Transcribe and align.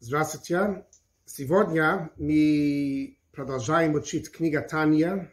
Здравствуйте. 0.00 0.86
Сегодня 1.24 2.12
мы 2.18 3.18
продолжаем 3.32 3.94
учить 3.94 4.30
книга 4.30 4.60
Таня, 4.62 5.28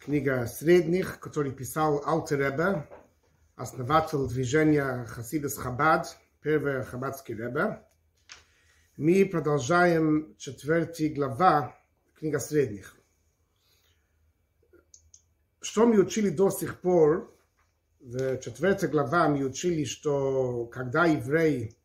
книга 0.00 0.48
средних, 0.48 1.20
который 1.20 1.52
писал 1.52 2.02
Алтеребе, 2.04 2.88
основатель 3.54 4.26
движения 4.26 5.04
Хасидас 5.04 5.56
Хабад, 5.56 6.18
первый 6.42 6.82
хабадский 6.82 7.36
ребе. 7.36 7.80
Мы 8.96 9.24
продолжаем 9.24 10.34
четвертая 10.36 11.14
глава 11.14 11.76
книга 12.18 12.40
средних. 12.40 12.96
Что 15.60 15.86
мы 15.86 16.00
учили 16.00 16.30
до 16.30 16.50
сих 16.50 16.80
пор, 16.80 17.32
в 18.00 18.38
четвертой 18.38 18.88
глава 18.88 19.28
мы 19.28 19.44
учили, 19.44 19.84
что 19.84 20.66
когда 20.66 21.04
еврей 21.04 21.76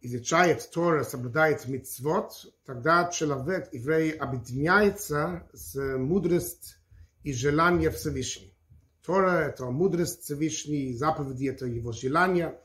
изучает 0.00 0.68
Тора, 0.72 1.04
соблюдает 1.04 1.66
мицвод, 1.66 2.32
тогда 2.64 3.10
человек, 3.10 3.68
еврей, 3.72 4.12
объединяется 4.12 5.48
с 5.52 5.74
мудрость 5.98 6.76
и 7.22 7.32
желание 7.32 7.90
Всевышней. 7.90 8.56
Тора– 9.04 9.48
это 9.48 9.66
мудрость 9.66 10.22
Всевышней, 10.22 10.94
заповеди– 10.94 11.48
это 11.48 11.66
его 11.66 11.92
желание. 11.92 12.58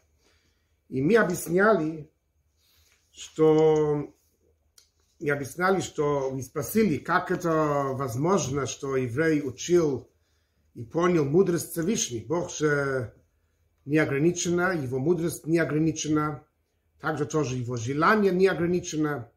И 0.90 1.02
мы 1.02 1.16
объясняли, 1.16 2.10
что 3.12 4.14
мы 5.20 5.30
объясняли, 5.30 5.82
что 5.82 6.32
мы 6.32 6.44
спросили, 6.44 6.98
как 6.98 7.32
это 7.32 7.50
возможно, 7.94 8.66
что 8.66 8.96
еврей 8.96 9.42
учил 9.42 10.10
и 10.74 10.84
понял 10.84 11.26
мудрость 11.26 11.72
Всевышней. 11.72 12.26
Бог 12.26 12.52
же 12.52 13.14
не 13.86 13.98
ограничена, 13.98 14.74
его 14.74 15.00
мудрость 15.00 15.48
не 15.48 15.58
ограничена, 15.58 16.44
также 17.00 17.26
тоже 17.26 17.56
его 17.56 17.78
желание 17.78 18.32
не 18.32 18.48
ограничено. 18.48 19.32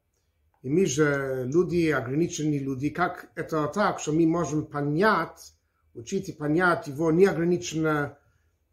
И 0.63 0.69
мы 0.69 0.87
же 0.87 1.45
люди, 1.47 1.89
ограниченные 1.91 2.59
люди, 2.59 2.91
как 2.91 3.31
это 3.35 3.69
так, 3.69 4.01
что 4.01 4.13
мы 4.13 4.27
можем 4.27 4.67
понять, 4.67 5.55
учить 5.95 6.29
и 6.29 6.33
понять 6.33 6.89
его 6.89 7.13
неограниченную 7.13 8.17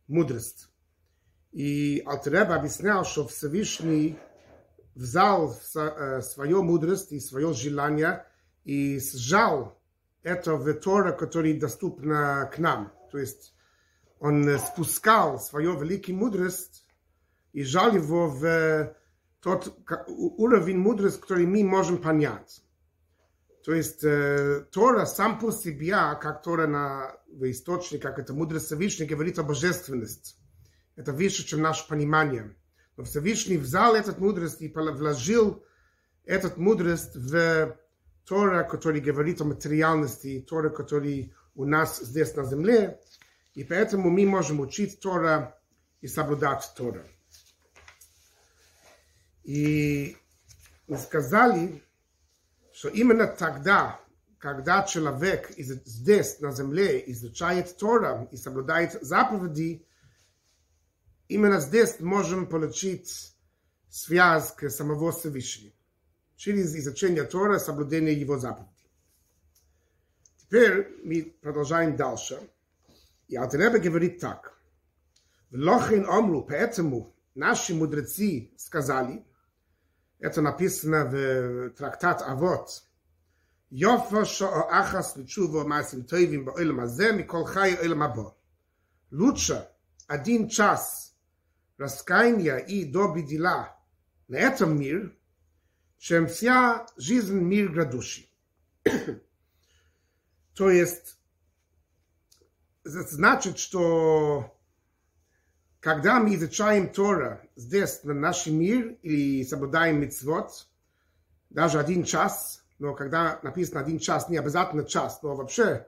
мудрость. 0.07 0.69
И 1.51 2.01
Алтереба 2.05 2.55
объяснял, 2.55 3.05
что 3.05 3.27
Всевышний 3.27 4.17
взял 4.95 5.53
свою 5.53 6.63
мудрость 6.63 7.11
и 7.11 7.19
свое 7.19 7.53
желание 7.53 8.25
и 8.63 8.99
сжал 8.99 9.79
это 10.23 10.55
в 10.55 10.73
Торе, 10.73 11.11
который 11.11 11.59
доступна 11.59 12.49
к 12.53 12.57
нам. 12.57 12.91
То 13.11 13.19
есть 13.19 13.53
он 14.19 14.57
спускал 14.57 15.39
свою 15.39 15.79
великую 15.79 16.17
мудрость 16.17 16.84
и 17.55 17.63
жал 17.63 17.95
его 17.95 18.27
в 18.27 18.93
тот 19.39 19.73
уровень 20.07 20.77
мудрости, 20.77 21.21
который 21.21 21.45
мы 21.45 21.63
можем 21.63 21.99
понять. 21.99 22.61
То 23.63 23.73
есть 23.73 24.03
э, 24.03 24.65
Тора 24.71 25.05
сам 25.05 25.39
по 25.39 25.53
себе, 25.53 25.95
как 26.21 26.43
Тора 26.43 26.67
на, 26.67 27.15
в 27.31 27.49
источнике, 27.49 28.03
как 28.03 28.19
это 28.19 28.33
мудрость 28.33 28.65
Всевышний, 28.65 29.05
говорит 29.05 29.39
о 29.39 29.43
божественности. 29.43 30.35
Это 30.97 31.13
выше, 31.13 31.45
чем 31.45 31.61
наше 31.61 31.87
понимание. 31.87 32.57
Но 32.97 33.05
Всевышний 33.05 33.57
взял 33.57 33.95
этот 33.95 34.19
мудрость 34.19 34.61
и 34.61 34.67
вложил 34.67 35.63
этот 36.25 36.57
мудрость 36.57 37.15
в 37.15 37.77
Тора, 38.25 38.65
который 38.65 38.99
говорит 38.99 39.39
о 39.39 39.45
материальности, 39.45 40.45
Тора, 40.45 40.69
который 40.69 41.33
у 41.55 41.63
нас 41.63 41.99
здесь 41.99 42.35
на 42.35 42.43
земле, 42.43 42.99
и 43.53 43.63
поэтому 43.63 44.09
мы 44.09 44.25
можем 44.25 44.59
учить 44.59 44.99
Тора 44.99 45.57
и 46.01 46.07
соблюдать 46.07 46.69
Тора. 46.75 47.07
И 49.45 50.17
сказали, 50.97 51.81
что 52.73 52.89
именно 52.89 53.27
тогда, 53.27 53.99
когда 54.39 54.83
человек 54.83 55.51
здесь, 55.57 56.39
на 56.39 56.51
земле, 56.51 57.03
изучает 57.11 57.77
Тора 57.77 58.27
и 58.31 58.37
соблюдает 58.37 59.01
заповеди, 59.01 59.85
именно 61.27 61.59
здесь 61.59 61.99
можем 61.99 62.47
получить 62.47 63.35
связь 63.89 64.51
к 64.51 64.69
самого 64.69 65.11
Всевышнего 65.11 65.73
через 66.35 66.75
изучение 66.75 67.23
Тора, 67.23 67.59
соблюдение 67.59 68.19
его 68.19 68.37
заповедей. 68.37 68.71
Теперь 70.37 70.99
мы 71.03 71.35
продолжаем 71.41 71.95
дальше. 71.95 72.39
И 73.27 73.35
Алтареба 73.35 73.79
говорит 73.79 74.19
так. 74.19 74.59
Лохин 75.51 76.05
Омру, 76.07 76.43
поэтому 76.43 77.15
наши 77.35 77.73
мудрецы 77.73 78.51
сказали, 78.57 79.25
Это 80.19 80.41
написано 80.41 81.05
в 81.05 81.69
трактат 81.71 82.21
Авот. 82.21 82.83
Йофо 83.69 84.25
шо 84.25 84.47
о 84.47 84.79
ахас 84.79 85.17
личуво 85.17 85.67
масим 85.67 86.05
тойвим 86.05 86.45
ба 86.45 86.51
баойлем 86.51 86.79
азе 86.79 87.11
микол 87.11 87.45
хай 87.45 87.75
ойлем 87.75 88.03
або. 88.03 88.37
Лучше 89.11 89.67
один 90.07 90.47
час 90.49 91.15
раскаяния 91.77 92.57
и 92.57 92.85
доби 92.85 93.21
дела 93.21 93.75
на 94.27 94.37
этом 94.37 94.79
мир, 94.79 95.17
чем 95.97 96.27
вся 96.27 96.87
жизнь 96.95 97.39
мир 97.39 97.71
градуши. 97.71 98.29
То 100.55 100.69
есть, 100.69 101.17
это 102.85 103.13
значит, 103.13 103.57
что 103.59 104.54
когда 105.85 106.19
мы 106.19 106.33
изучаем 106.33 106.89
Тора 106.89 107.47
здесь, 107.55 108.03
на 108.03 108.15
наш 108.15 108.47
мир, 108.47 108.97
или 109.03 109.43
соблюдаем 109.43 110.01
митцвот, 110.01 110.67
даже 111.51 111.79
один 111.79 112.03
час, 112.03 112.65
но 112.79 112.95
когда 112.95 113.39
написано 113.43 113.81
один 113.81 113.99
час, 113.99 114.27
не 114.27 114.37
обязательно 114.37 114.83
час, 114.83 115.21
но 115.21 115.35
вообще 115.35 115.85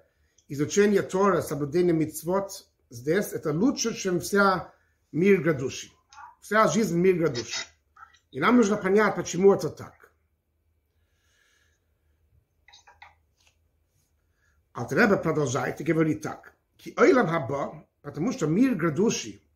изучение 0.49 1.01
Тора, 1.01 1.41
соблюдение 1.41 1.95
митцвот 1.95 2.67
здесь, 2.91 3.33
это 3.33 3.51
лучше, 3.51 3.95
чем 3.95 4.19
вся 4.19 4.71
мир 5.11 5.41
грядущий. 5.41 5.91
Вся 6.41 6.67
жизнь 6.67 6.95
мир 6.95 7.17
грядущий. 7.17 7.65
И 8.29 8.39
нам 8.39 8.57
нужно 8.57 8.77
понять, 8.77 9.15
почему 9.15 9.55
это 9.55 9.71
так. 9.71 10.11
Алтребе 14.73 15.17
продолжает 15.17 15.81
и 15.81 15.83
говорит 15.83 16.21
так. 16.21 16.53
Ки 16.77 16.93
ойлам 16.99 17.25
хаба, 17.27 17.87
потому 18.03 18.31
что 18.31 18.45
мир 18.45 18.75
грядущий, 18.75 19.46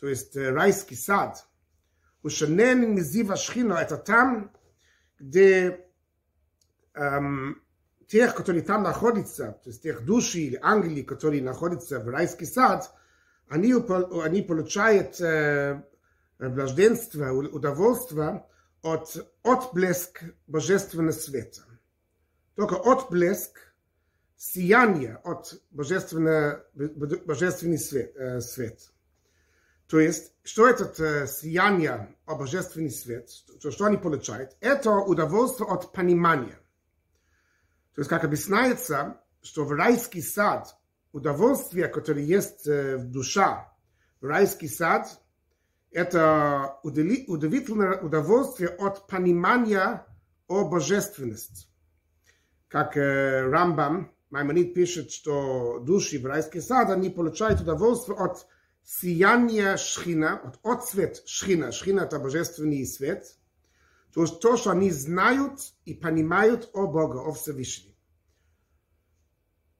то 0.00 0.08
есть 0.08 0.36
райский 0.36 0.96
сад, 0.96 1.46
ушанен 2.22 2.94
мизива 2.94 3.36
шхино, 3.36 3.74
это 3.74 3.96
там, 3.96 4.50
где 5.18 5.86
эм, 6.94 7.62
тех, 8.06 8.34
которые 8.34 8.62
там 8.62 8.82
находятся, 8.82 9.58
то 9.62 9.70
есть 9.70 9.82
тех 9.82 10.04
души 10.04 10.38
или 10.40 10.58
ангели, 10.62 11.02
которые 11.02 11.42
находятся 11.42 12.00
в 12.00 12.08
райский 12.08 12.46
сад, 12.46 12.92
они, 13.48 13.74
они 14.22 14.42
получают 14.42 15.20
э, 15.20 15.82
блажденство, 16.38 17.30
удовольствие 17.32 18.44
от 18.82 19.28
отблеск 19.42 20.22
божественного 20.46 21.12
света. 21.12 21.62
Только 22.54 22.74
отблеск 22.74 23.58
сияние 24.36 25.16
от 25.24 25.60
божественного, 25.70 26.64
божественный 26.74 27.78
свет, 27.78 28.16
э, 28.16 28.40
свет. 28.40 28.80
То 29.90 29.98
есть, 29.98 30.32
что 30.44 30.68
это 30.68 30.84
э, 31.02 31.26
сияние 31.26 32.14
от 32.24 32.38
божественный 32.38 32.92
свет, 32.92 33.28
что, 33.28 33.72
что 33.72 33.86
они 33.86 33.96
получают, 33.96 34.56
это 34.60 34.92
удовольствие 34.92 35.68
от 35.68 35.92
понимания. 35.92 36.56
То 37.96 38.02
есть, 38.02 38.08
как 38.08 38.22
объясняется, 38.22 39.20
что 39.42 39.64
в 39.64 39.72
райский 39.72 40.22
сад 40.22 40.76
удовольствие, 41.10 41.88
которое 41.88 42.24
есть 42.24 42.68
э, 42.68 42.98
в 42.98 43.10
душа, 43.10 43.76
в 44.20 44.26
райский 44.26 44.68
сад, 44.68 45.20
это 45.90 46.78
удивительное 46.84 48.00
удовольствие 48.00 48.68
от 48.68 49.08
понимания 49.08 50.06
о 50.46 50.68
божественности. 50.68 51.66
Как 52.68 52.96
э, 52.96 53.42
Рамбам 53.42 54.12
Маймонид 54.30 54.72
пишет, 54.72 55.10
что 55.10 55.80
души 55.80 56.20
в 56.20 56.26
райский 56.26 56.60
сад, 56.60 56.90
они 56.90 57.10
получают 57.10 57.60
удовольствие 57.60 58.16
от 58.16 58.46
сияния 58.84 59.76
шхина, 59.76 60.40
от 60.40 60.58
отцвет 60.64 61.22
шхина. 61.26 61.72
Шхина– 61.72 62.00
это 62.02 62.18
божественный 62.18 62.84
свет. 62.86 63.24
То 64.12 64.22
есть 64.22 64.40
то, 64.40 64.56
что 64.56 64.70
они 64.70 64.90
знают 64.90 65.60
и 65.84 65.94
понимают 65.94 66.68
о 66.72 66.86
Бога, 66.86 67.18
о 67.18 67.32
Всевышнем. 67.32 67.94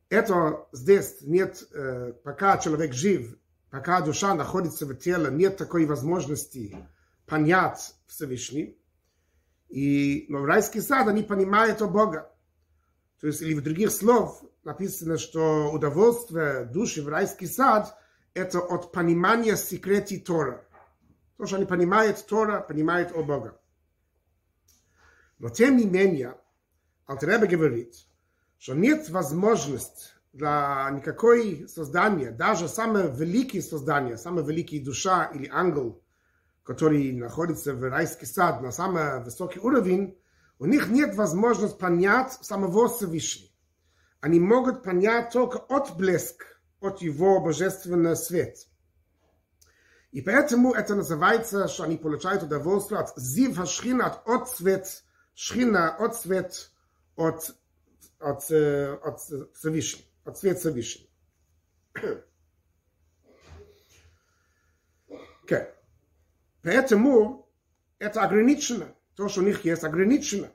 Это 0.08 0.68
здесь 0.72 1.18
нет, 1.22 1.62
э, 1.72 2.12
пока 2.24 2.58
человек 2.58 2.92
жив, 2.92 3.36
пока 3.70 4.00
душа 4.00 4.34
находится 4.34 4.86
в 4.86 4.94
теле, 4.94 5.30
нет 5.30 5.56
такой 5.56 5.86
возможности 5.86 6.76
понять 7.26 7.94
Всевышний. 8.06 8.80
И 9.68 10.26
но 10.28 10.38
в 10.38 10.44
райский 10.44 10.80
сад 10.80 11.08
они 11.08 11.22
понимают 11.22 11.82
о 11.82 11.86
Бога. 11.86 12.32
То 13.20 13.26
есть, 13.26 13.42
или 13.42 13.54
в 13.54 13.62
других 13.62 13.92
слов 13.92 14.42
написано, 14.64 15.18
что 15.18 15.70
удовольствие 15.72 16.64
души 16.64 17.02
в 17.02 17.08
райский 17.08 17.46
сад– 17.46 17.96
это 18.34 18.60
от 18.60 18.92
понимания 18.92 19.56
секреты 19.56 20.18
Тора. 20.20 20.64
То, 21.36 21.46
что 21.46 21.56
они 21.56 21.64
понимают 21.64 22.24
Тора, 22.26 22.60
понимают 22.60 23.12
о 23.12 23.22
Бога. 23.22 23.60
Но 25.38 25.48
тем 25.48 25.76
не 25.76 25.86
менее, 25.86 26.36
Алтаребе 27.06 27.46
говорит, 27.46 27.94
что 28.58 28.74
нет 28.74 29.08
возможности 29.08 30.10
для 30.32 30.88
никакой 30.92 31.66
создания, 31.66 32.30
даже 32.30 32.68
самое 32.68 33.10
великое 33.10 33.62
создание, 33.62 34.16
самая 34.16 34.44
великая 34.44 34.80
душа 34.80 35.24
или 35.34 35.48
ангел, 35.50 36.02
который 36.62 37.10
находится 37.12 37.74
в 37.74 37.82
райский 37.82 38.26
сад 38.26 38.60
на 38.60 38.70
самый 38.70 39.24
высокий 39.24 39.58
уровень, 39.58 40.16
у 40.58 40.66
них 40.66 40.88
нет 40.88 41.16
возможности 41.16 41.78
понять 41.78 42.32
самого 42.42 42.88
Всевышнего. 42.88 43.50
Они 44.20 44.38
могут 44.38 44.82
понять 44.82 45.32
только 45.32 45.56
отблеск 45.56 46.49
от 46.79 47.01
его 47.01 47.39
божественного 47.39 48.15
света. 48.15 48.61
И 50.11 50.21
поэтому 50.21 50.73
это 50.73 50.95
называется, 50.95 51.67
что 51.67 51.83
они 51.83 51.97
получают 51.97 52.43
удовольствие 52.43 52.99
от 52.99 53.13
зив 53.17 53.57
хашхина, 53.57 54.07
от 54.07 54.27
отцвет 54.27 55.03
шхина, 55.33 55.95
отцвет 55.95 56.71
от, 57.15 57.55
от, 58.19 58.49
от 58.49 59.19
Всевышнего, 59.55 60.07
от 60.23 60.37
свет 60.37 60.59
Всевышнего. 60.59 61.09
Okay. 65.45 65.71
Поэтому 66.63 67.47
это 67.99 68.23
ограничено. 68.23 68.87
То, 69.15 69.29
что 69.29 69.41
у 69.41 69.43
них 69.43 69.63
есть, 69.65 69.83
ограничено. 69.83 70.49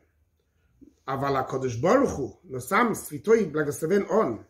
אבל 1.06 1.36
הקודש 1.36 1.76
ברוך 1.76 2.16
הוא, 2.16 2.40
но 2.44 2.60
сам 2.60 2.94
святой 2.94 3.44
благословен 3.44 4.06
он, 4.08 4.46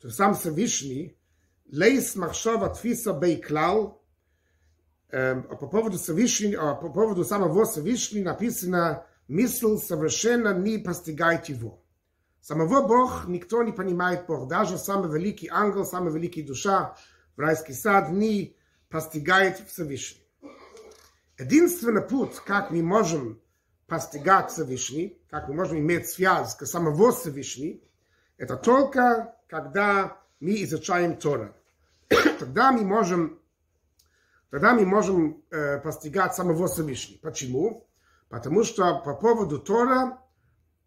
то 0.00 0.10
сам 0.10 0.34
Всевышний, 0.34 1.18
лейс 1.70 2.16
махшова 2.16 2.74
тфиса 2.74 3.12
бей 3.12 3.40
клал, 3.40 4.02
по 5.10 5.66
поводу 5.66 5.98
Всевышнего, 5.98 6.74
по 6.74 6.88
поводу 6.88 7.24
самого 7.24 7.64
Всевышнего 7.64 8.24
написано 8.24 9.06
мысль 9.28 9.76
совершенно 9.78 10.54
не 10.54 10.78
постигает 10.78 11.48
его. 11.48 11.82
Самого 12.40 12.86
Бог 12.86 13.26
никто 13.26 13.62
не 13.62 13.72
понимает 13.72 14.26
Бог, 14.26 14.48
даже 14.48 14.78
самый 14.78 15.12
великий 15.12 15.48
ангел, 15.48 15.84
самый 15.84 16.12
великий 16.12 16.42
душа 16.42 16.96
в 17.36 17.40
райский 17.40 17.74
сад 17.74 18.10
не 18.10 18.56
постигает 18.88 19.58
Всевышний. 19.68 20.26
Единственный 21.38 22.02
путь, 22.02 22.36
как 22.46 22.70
мы 22.70 22.82
можем 22.82 23.40
постигать 23.86 24.50
Всевышний, 24.50 25.20
как 25.28 25.48
мы 25.48 25.54
можем 25.54 25.78
иметь 25.78 26.08
связь 26.08 26.54
к 26.54 26.64
самого 26.64 27.12
Всевышней, 27.12 27.84
это 28.38 28.56
только 28.56 29.34
когда 29.50 30.16
мы 30.38 30.62
изучаем 30.62 31.16
Тора. 31.16 31.54
Тогда 32.38 32.72
мы 32.72 32.84
можем, 32.84 33.38
тогда 34.50 34.72
мы 34.72 34.86
можем 34.86 35.42
э, 35.50 35.78
постигать 35.80 36.34
самого 36.34 36.68
Всевышнего. 36.68 37.18
Почему? 37.20 37.86
Потому 38.28 38.64
что 38.64 39.00
по 39.00 39.14
поводу 39.14 39.58
Тора 39.58 40.18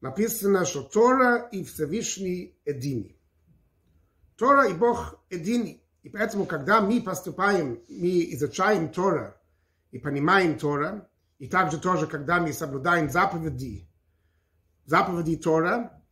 написано, 0.02 0.66
что 0.66 0.84
Тора 0.84 1.50
и 1.52 1.64
Всевышний 1.64 2.58
едины. 2.66 3.18
Тора 4.38 4.68
и 4.70 4.74
Бог 4.74 5.20
едины. 5.30 5.82
И 6.02 6.10
поэтому, 6.10 6.46
когда 6.46 6.82
мы 6.82 7.02
поступаем, 7.02 7.82
мы 7.88 8.34
изучаем 8.34 8.90
Тора 8.90 9.40
и 9.92 10.00
понимаем 10.00 10.58
Тора, 10.58 11.08
и 11.38 11.48
также 11.48 11.80
тоже, 11.80 12.08
когда 12.08 12.40
мы 12.40 12.52
соблюдаем 12.54 13.10
заповеди, 13.10 13.88
заповеди 14.86 15.38
Тора, 15.38 16.03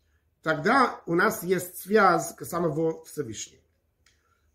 тогда 0.42 1.02
у 1.06 1.16
нас 1.16 1.44
есть 1.44 1.78
связь 1.78 2.34
к 2.36 2.46
самого 2.46 3.04
Всевышнего. 3.06 3.62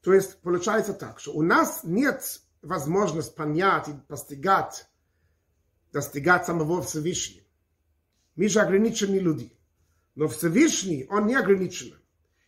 То 0.03 0.13
есть 0.13 0.41
получается 0.41 0.95
так, 0.95 1.19
что 1.19 1.33
у 1.33 1.43
нас 1.43 1.81
нет 1.83 2.41
возможности 2.63 3.35
понять 3.35 3.89
и 3.89 3.93
постигать, 4.07 4.87
достигать 5.93 6.47
самого 6.47 6.83
Всевышнего. 6.83 7.47
Мы 8.37 8.49
же 8.49 8.61
ограничены 8.61 9.17
люди. 9.17 9.53
Но 10.15 10.29
Всевышний, 10.29 11.07
он 11.11 11.27
не 11.27 11.35
ограничен. 11.35 11.95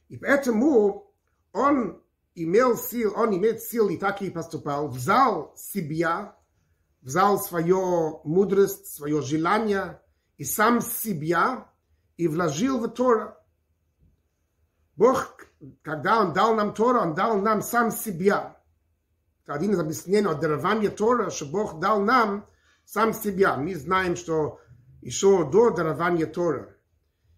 И 0.08 0.17
поэтому 0.17 1.12
он 1.52 2.02
имел 2.35 2.76
сил, 2.76 3.12
он 3.17 3.37
имеет 3.37 3.62
сил 3.62 3.88
и 3.88 3.96
так 3.96 4.23
и 4.23 4.31
поступал, 4.31 4.88
взял 4.88 5.55
себя, 5.56 6.37
взял 7.02 7.38
свою 7.40 8.20
мудрость, 8.25 8.87
свое 8.87 9.23
желание 9.23 10.00
и 10.37 10.44
сам 10.44 10.81
себя 10.81 11.70
и 12.18 12.28
вложил 12.28 12.80
в 12.80 12.88
Тора. 12.90 13.38
Бог, 14.96 15.38
когда 15.81 16.22
Он 16.22 16.34
дал 16.34 16.56
нам 16.56 16.74
Тора, 16.74 17.02
Он 17.02 17.16
дал 17.16 17.40
нам 17.40 17.62
сам 17.62 17.92
себя. 17.92 18.58
Это 19.44 19.56
один 19.56 19.72
из 19.72 19.80
объяснений 19.80 20.28
от 20.28 20.40
дарования 20.40 20.90
Тора, 20.90 21.30
что 21.30 21.46
Бог 21.46 21.80
дал 21.80 22.00
нам 22.00 22.48
сам 22.86 23.14
себя. 23.14 23.56
Мы 23.58 23.75
знаем, 23.75 24.16
что 24.16 24.60
еще 25.02 25.50
до 25.50 25.72
дарования 25.72 26.28
Тора 26.28 26.74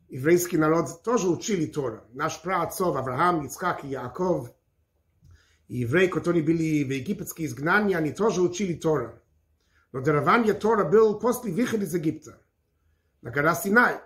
еврейский 0.09 0.57
народ 0.57 1.03
тоже 1.03 1.27
учили 1.29 1.65
Тора. 1.65 2.03
Наш 2.13 2.41
праотцов 2.41 2.95
Авраам, 2.95 3.45
Ицхак 3.45 3.83
и 3.83 3.89
Яков, 3.89 4.51
и 5.67 5.79
евреи, 5.79 6.07
которые 6.07 6.43
были 6.43 6.83
в 6.83 6.91
египетском 6.91 7.45
изгнании, 7.45 7.95
они 7.95 8.11
тоже 8.11 8.41
учили 8.41 8.73
Тора. 8.73 9.21
Но 9.91 10.01
дарование 10.01 10.53
Тора 10.53 10.83
был 10.83 11.19
после 11.19 11.51
выхода 11.51 11.85
из 11.85 11.93
Египта, 11.93 12.39
на 13.21 13.31
гора 13.31 13.55
Синай. 13.55 13.99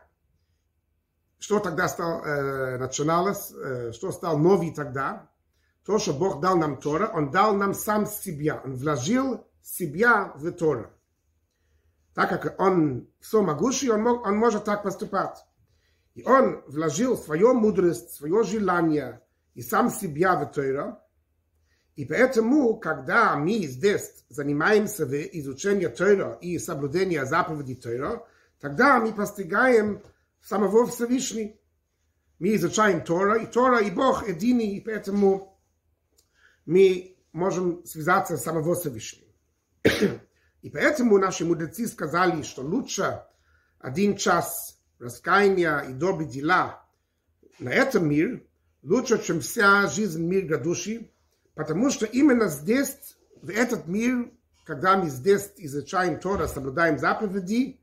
Что 1.45 1.59
тогда 1.59 1.89
стало, 1.89 2.25
э, 2.25 2.79
начиналось, 2.79 3.53
э, 3.53 3.93
что 3.93 4.13
стало 4.13 4.39
новый 4.39 4.73
тогда? 4.73 5.29
То, 5.85 5.99
что 5.99 6.15
Бог 6.15 6.41
дал 6.41 6.57
нам 6.57 6.81
Тора, 6.81 7.11
Он 7.13 7.31
дал 7.31 7.55
нам 7.55 7.75
сам 7.75 8.07
себя. 8.07 8.63
Он 8.65 8.77
вложил 8.77 9.47
себя 9.63 10.33
в 10.37 10.51
Тора. 10.53 10.91
Так 12.15 12.31
как 12.31 12.59
Он 12.59 13.11
все 13.21 13.43
могущий, 13.43 13.91
он, 13.91 14.01
мог, 14.05 14.27
он 14.27 14.39
может 14.39 14.65
так 14.65 14.85
поступать. 14.85 15.45
И 16.15 16.25
Он 16.25 16.63
вложил 16.67 17.15
свою 17.15 17.53
мудрость, 17.53 18.15
свое 18.15 18.43
желание 18.45 19.21
и 19.53 19.61
сам 19.61 19.91
себя 19.91 20.37
в 20.37 20.51
Тора, 20.51 20.99
и 21.95 22.07
поэтому, 22.07 22.79
когда 22.79 23.37
мы 23.37 23.59
здесь 23.67 24.25
занимаемся 24.31 25.05
в 25.05 25.13
изучении 25.13 25.89
Тора 25.89 26.39
и 26.41 26.59
соблюдении 26.59 27.19
заповедей 27.19 27.77
Тора, 27.77 28.27
тогда 28.61 28.99
мы 28.99 29.13
постигаем 29.13 30.03
самого 30.45 30.87
Всевышнего. 30.87 31.55
Мы 32.39 32.57
изучаем 32.57 33.03
Тора, 33.03 33.43
и 33.43 33.47
Тора 33.47 33.81
и 33.81 33.91
Бог 33.91 34.29
едины, 34.29 34.77
и 34.77 34.81
поэтому 34.81 35.59
мы 36.67 37.17
можем 37.33 37.85
связаться 37.87 38.37
с 38.37 38.43
самого 38.43 38.75
Всевышнего. 38.75 39.29
И 40.63 40.71
поэтому 40.71 41.19
наши 41.19 41.45
мудрецы 41.45 41.87
сказали, 41.87 42.43
что 42.43 42.63
лучше 42.63 43.25
один 43.79 44.17
час 44.17 44.81
раскаяния 44.99 45.81
и 45.81 45.93
добрые 45.93 46.31
дела 46.31 46.87
на 47.59 47.69
этом 47.71 48.09
мир, 48.09 48.47
лучше, 48.83 49.23
чем 49.23 49.41
вся 49.41 49.87
жизнь 49.89 50.23
мир 50.23 50.47
грядущий, 50.47 51.11
Потому 51.55 51.91
что 51.91 52.05
именно 52.07 52.49
здесь, 52.49 53.17
в 53.41 53.49
этот 53.49 53.87
мир, 53.87 54.31
когда 54.65 54.97
мы 54.97 55.09
здесь 55.09 55.53
изучаем 55.57 56.19
Тора, 56.19 56.49
соблюдаем 56.49 56.99
заповеди, 56.99 57.81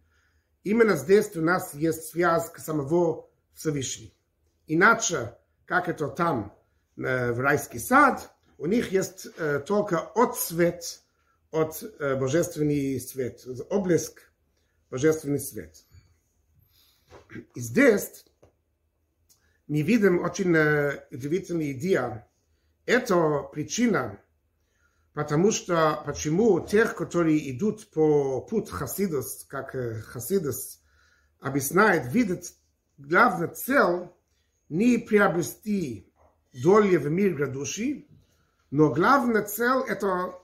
именно 0.64 0.96
здесь 0.96 1.36
у 1.36 1.42
нас 1.42 1.74
есть 1.74 2.10
связь 2.10 2.50
к 2.50 2.60
самого 2.60 3.30
Всевышнего. 3.54 4.12
Иначе, 4.68 5.38
как 5.66 5.90
это 5.90 6.08
там, 6.08 6.56
в 6.96 7.40
райский 7.40 7.80
сад, 7.80 8.32
у 8.58 8.68
них 8.68 8.92
есть 8.92 9.28
э, 9.38 9.60
только 9.66 10.00
отцвет 10.00 11.02
от 11.50 11.82
э, 11.82 12.16
божественный 12.16 13.00
свет, 13.00 13.44
облеск 13.72 14.22
божественный 14.92 15.40
свет. 15.40 15.84
И 17.56 17.60
здесь 17.60 18.24
мы 19.68 19.82
видим 19.82 20.22
очень 20.22 20.56
э, 20.56 21.08
удивительную 21.10 21.72
идею, 21.72 22.24
это 22.86 23.50
причина, 23.52 24.22
потому 25.14 25.52
что 25.52 26.02
почему 26.06 26.66
тех, 26.66 26.96
которые 26.96 27.52
идут 27.52 27.90
по 27.92 28.42
путь 28.42 28.70
Хасидус, 28.70 29.46
как 29.48 29.72
Хасидус 30.06 30.82
объясняет, 31.40 32.12
видят 32.14 32.54
главная 32.98 33.50
цель 33.50 34.10
не 34.70 34.98
приобрести 34.98 36.12
доли 36.54 36.98
в 36.98 37.10
мир 37.10 37.36
грядущий, 37.36 38.08
но 38.70 38.94
главная 38.94 39.44
цель 39.44 39.84
это 39.88 40.36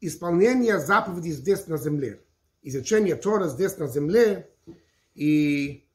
исполнение 0.00 0.78
заповедей 0.78 1.32
здесь 1.32 1.66
на 1.66 1.76
земле. 1.76 2.22
Изучение 2.62 3.16
Тора 3.16 3.48
здесь 3.48 3.76
на 3.78 3.88
земле 3.88 4.48
и 5.14 5.88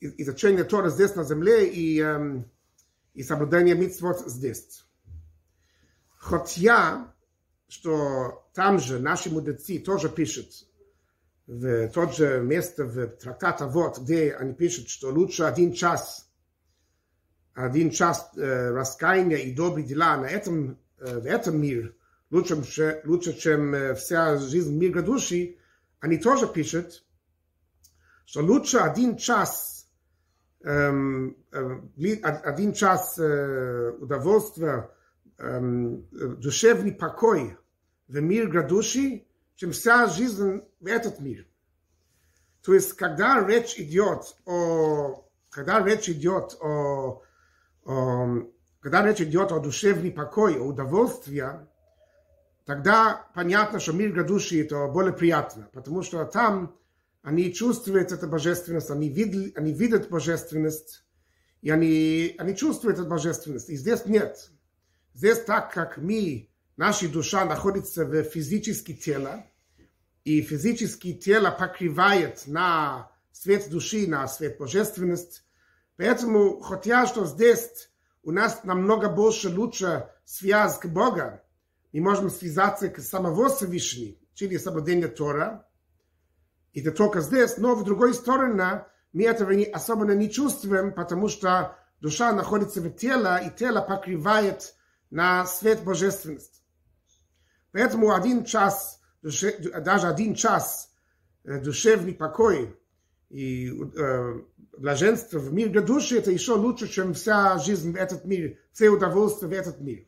изучение 0.00 0.64
Тора 0.64 0.88
здесь 0.88 1.14
на 1.14 1.24
земле 1.24 1.68
и, 1.68 2.00
эм, 2.00 2.50
и 3.14 3.22
соблюдение 3.22 3.74
митцвот 3.74 4.20
здесь. 4.26 4.84
Хотя, 6.16 7.14
что 7.70 8.48
там 8.54 8.78
же 8.78 8.98
наши 8.98 9.30
мудрецы 9.30 9.78
тоже 9.78 10.08
пишут, 10.08 10.48
в 11.46 11.88
тот 11.88 12.16
же 12.16 12.40
место 12.40 12.84
в 12.84 13.08
трактата 13.08 13.66
вот, 13.66 13.98
где 13.98 14.32
они 14.32 14.54
пишут, 14.54 14.88
что 14.88 15.10
лучше 15.10 15.42
один 15.44 15.72
час, 15.72 16.30
один 17.54 17.90
час 17.90 18.30
э, 18.36 18.70
раскаяния 18.70 19.38
и 19.38 19.54
добрые 19.54 19.86
дела 19.86 20.16
на 20.16 20.26
этом, 20.26 20.78
э, 20.98 21.18
в 21.18 21.26
этом 21.26 21.60
мире, 21.60 21.94
лучше, 22.30 23.02
лучше 23.04 23.32
чем 23.34 23.74
э, 23.74 23.94
вся 23.94 24.38
жизнь 24.38 24.78
мира 24.78 25.02
души, 25.02 25.56
они 25.98 26.18
тоже 26.18 26.46
пишут, 26.46 27.04
что 28.24 28.42
лучше 28.42 28.78
один 28.78 29.16
час, 29.16 29.88
эм, 30.62 31.36
э, 31.50 31.80
один 32.22 32.72
час 32.74 33.18
э, 33.18 33.90
удовольствия, 33.98 34.88
душевный 35.40 36.92
покой 36.92 37.56
в 38.08 38.20
мир 38.20 38.48
грядущий, 38.48 39.26
чем 39.56 39.72
вся 39.72 40.06
жизнь 40.06 40.62
в 40.80 40.86
этот 40.86 41.20
мир. 41.20 41.46
То 42.62 42.74
есть, 42.74 42.92
когда 42.92 43.44
речь 43.46 43.78
идет 43.78 44.36
о, 44.44 45.24
когда 45.48 45.82
речь 45.82 46.08
идет 46.08 46.56
о, 46.60 47.22
о 47.84 48.42
когда 48.80 49.06
речь 49.06 49.20
идет 49.20 49.52
о 49.52 49.60
душевном 49.60 50.12
покое, 50.12 50.58
о 50.58 50.64
удовольствии, 50.64 51.44
тогда 52.64 53.28
понятно, 53.34 53.80
что 53.80 53.92
мир 53.92 54.12
грядущий 54.12 54.62
это 54.62 54.86
более 54.88 55.12
приятно, 55.12 55.68
потому 55.72 56.02
что 56.02 56.24
там 56.24 56.76
они 57.22 57.52
чувствуют 57.52 58.12
эту 58.12 58.26
божественность, 58.26 58.90
они 58.90 59.08
видят, 59.08 59.56
они 59.56 59.72
видят 59.72 60.08
божественность, 60.08 61.04
и 61.60 61.70
они, 61.70 62.34
они 62.38 62.56
чувствуют 62.56 62.98
эту 62.98 63.08
божественность. 63.08 63.68
И 63.68 63.76
здесь 63.76 64.06
нет. 64.06 64.50
Здесь 65.14 65.40
так, 65.40 65.72
как 65.72 65.98
мы, 65.98 66.50
наша 66.76 67.08
душа 67.08 67.44
находится 67.44 68.04
в 68.04 68.22
физическом 68.24 68.96
теле, 68.96 69.46
и 70.24 70.42
физическое 70.42 71.14
тело 71.14 71.50
покрывает 71.50 72.46
на 72.46 73.10
свет 73.32 73.68
души, 73.70 74.06
на 74.06 74.28
свет 74.28 74.58
божественность. 74.58 75.44
Поэтому, 75.96 76.60
хотя 76.60 77.06
что 77.06 77.26
здесь 77.26 77.90
у 78.22 78.32
нас 78.32 78.64
намного 78.64 79.08
больше 79.08 79.48
лучше 79.48 80.08
связь 80.24 80.78
к 80.78 80.86
Богу, 80.86 81.40
мы 81.92 82.00
можем 82.00 82.30
связаться 82.30 82.88
к 82.88 83.00
самого 83.00 83.48
Всевышнего 83.48 84.16
через 84.34 84.62
соблюдение 84.62 85.08
Тора, 85.08 85.66
и 86.72 86.80
это 86.80 86.92
только 86.92 87.20
здесь, 87.20 87.56
но 87.56 87.74
в 87.74 87.84
другой 87.84 88.14
стороне 88.14 88.84
мы 89.12 89.24
этого 89.24 89.50
не, 89.50 89.64
особенно 89.64 90.12
не 90.12 90.30
чувствуем, 90.30 90.94
потому 90.94 91.28
что 91.28 91.76
душа 92.00 92.32
находится 92.32 92.80
в 92.80 92.90
теле, 92.90 93.40
и 93.46 93.50
тело 93.50 93.80
покрывает 93.80 94.74
на 95.10 95.46
свет 95.46 95.82
божественности. 95.84 96.62
Поэтому 97.72 98.12
один 98.14 98.44
час, 98.44 99.00
даже 99.22 100.06
один 100.06 100.34
час 100.34 100.92
душевный 101.44 102.14
покой 102.14 102.76
и 103.28 103.70
э, 103.70 104.42
блаженство 104.76 105.38
в 105.38 105.52
мире 105.52 105.80
души, 105.80 106.18
это 106.18 106.30
еще 106.30 106.54
лучше, 106.54 106.88
чем 106.88 107.14
вся 107.14 107.58
жизнь 107.58 107.92
в 107.92 107.96
этот 107.96 108.24
мир, 108.24 108.58
все 108.72 108.88
удовольствия 108.88 109.48
в 109.48 109.52
этот 109.52 109.80
мир. 109.80 110.06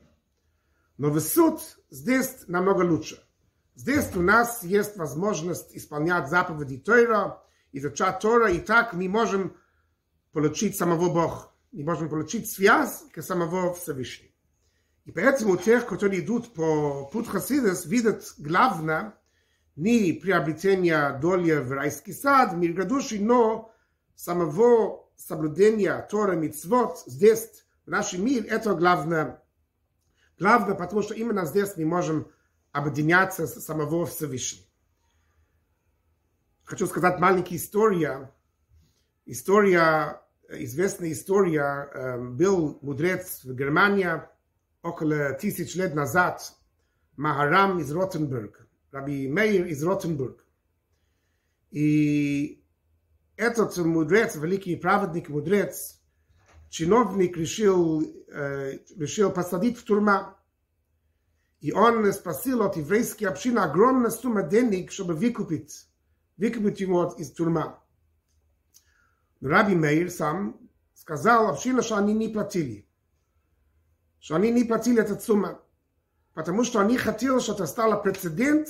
Но 0.99 1.11
в 1.11 1.21
суд 1.21 1.61
здесь 1.91 2.45
намного 2.49 2.83
лучше. 2.83 3.23
Здесь 3.75 4.15
у 4.15 4.23
нас 4.23 4.63
есть 4.63 4.97
возможность 4.97 5.75
исполнять 5.75 6.29
заповеди 6.29 6.79
Тора, 6.79 7.43
изучать 7.73 8.21
Тора, 8.21 8.51
и 8.51 8.61
так 8.61 8.93
мы 8.93 9.09
можем 9.09 9.57
получить 10.33 10.77
самого 10.77 11.13
Бога. 11.13 11.53
Мы 11.71 11.85
можем 11.85 12.09
получить 12.09 12.51
связь 12.51 13.05
к 13.13 13.23
самого 13.23 13.73
Всевышнего. 13.73 14.32
И 15.05 15.11
поэтому 15.11 15.57
тех, 15.57 15.87
которые 15.87 16.21
идут 16.21 16.55
по 16.55 17.07
путь 17.07 17.29
Хасидес, 17.29 17.87
видят 17.87 18.35
главное 18.39 19.15
не 19.75 20.13
приобретение 20.13 21.19
доли 21.21 21.55
в 21.55 21.73
райский 21.73 22.13
сад, 22.13 22.55
мир 22.55 22.73
грядущий, 22.75 23.19
но 23.19 23.75
самого 24.15 25.09
соблюдения 25.17 26.07
Тора 26.11 26.33
Мицвод 26.33 27.03
здесь, 27.07 27.65
в 27.87 27.91
нашем 27.91 28.25
мире, 28.25 28.49
это 28.49 28.75
главное. 28.75 29.43
Главное, 30.39 30.75
потому 30.75 31.03
что 31.03 31.15
именно 31.15 31.47
здесь 31.47 31.77
мы 31.77 31.85
можем 31.85 32.29
объединяться 32.71 33.47
с 33.47 33.65
самого 33.65 34.07
Всевышнего. 34.07 34.67
Хочу 36.65 36.87
сказать 36.87 37.19
маленькая 37.19 37.57
история. 37.57 38.33
История, 39.25 40.23
известная 40.49 41.13
история, 41.13 42.19
был 42.19 42.79
мудрец 42.83 43.41
в 43.45 43.55
Германии 43.55 44.23
около 44.82 45.34
тысяч 45.34 45.76
лет 45.76 45.96
назад, 45.96 46.54
Махарам 47.16 47.80
из 47.80 47.92
Ротенбург, 47.92 48.68
Раби 48.92 49.28
Мейер 49.28 49.66
из 49.66 49.84
Ротенбург. 49.84 50.46
И 51.72 52.64
этот 53.36 53.78
мудрец, 53.78 54.36
великий 54.36 54.76
праведник 54.76 55.30
мудрец, 55.30 56.00
чиновник 56.70 57.38
решил, 57.38 58.02
решил 58.02 59.32
посадить 59.32 59.78
в 59.78 59.86
тюрьму. 59.86 60.36
И 61.60 61.72
он 61.72 62.12
спросил 62.14 62.62
от 62.62 62.78
еврейской 62.78 63.26
общины 63.26 63.60
огромную 63.60 64.12
сумму 64.12 64.48
денег, 64.48 64.92
чтобы 64.92 65.16
выкупить, 65.16 65.88
выкупить 66.38 66.80
его 66.80 67.16
из 67.18 67.32
тюрьмы. 67.32 67.76
Раби 69.42 69.76
Мейр 69.76 70.10
сам 70.10 70.60
сказал 70.94 71.48
общине, 71.50 71.82
что 71.82 71.98
они 71.98 72.14
не 72.14 72.28
платили. 72.28 72.88
Что 74.23 74.37
они 74.37 74.53
не 74.53 74.63
платили 74.63 75.03
эту 75.03 75.21
сумму. 75.21 75.59
Потому 76.33 76.63
что 76.63 76.81
они 76.81 76.97
хотели, 76.97 77.41
что 77.41 77.55
это 77.55 77.67
стало 77.67 77.97
прецедент, 77.97 78.69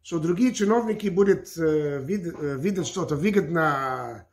что 0.00 0.20
другие 0.20 0.54
чиновники 0.54 1.08
будут 1.08 1.58
э, 1.58 1.98
вид, 1.98 2.26
э, 2.26 2.56
видеть 2.56 2.86
что-то 2.86 3.16
выгодно 3.16 4.28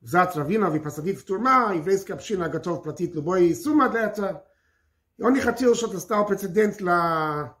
взять 0.00 0.34
раввинов 0.34 0.74
и 0.74 0.80
посадить 0.80 1.20
в 1.20 1.24
тюрьму, 1.24 1.72
еврейская 1.72 2.14
община 2.14 2.48
готова 2.48 2.80
платить 2.80 3.14
любую 3.14 3.54
сумму 3.54 3.88
для 3.88 4.06
этого. 4.06 4.44
И 5.18 5.22
он 5.22 5.34
не 5.34 5.40
хотел, 5.40 5.72
это 5.72 6.00
стал 6.00 6.26
прецедент 6.26 6.78
для, 6.78 7.56